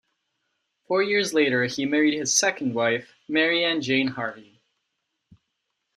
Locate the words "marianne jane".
3.27-4.07